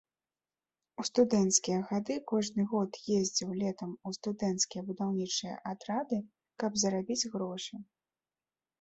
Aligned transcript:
У 1.03 1.03
студэнцкія 1.09 1.79
гады 1.89 2.15
кожны 2.31 2.65
год 2.73 2.91
ездзіў 3.19 3.49
летам 3.61 3.91
у 4.07 4.17
студэнцкія 4.19 4.81
будаўнічыя 4.91 5.55
атрады, 5.77 6.17
каб 6.65 6.71
зарабіць 6.87 7.23
грошы. 7.39 7.75